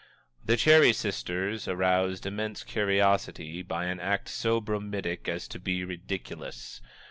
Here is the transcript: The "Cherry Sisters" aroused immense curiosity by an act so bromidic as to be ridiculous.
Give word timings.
The 0.43 0.57
"Cherry 0.57 0.93
Sisters" 0.93 1.67
aroused 1.67 2.25
immense 2.25 2.63
curiosity 2.63 3.61
by 3.61 3.85
an 3.85 3.99
act 3.99 4.29
so 4.29 4.59
bromidic 4.59 5.27
as 5.29 5.47
to 5.49 5.59
be 5.59 5.85
ridiculous. 5.85 6.81